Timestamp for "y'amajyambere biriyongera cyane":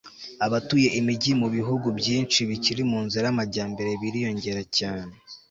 3.27-5.13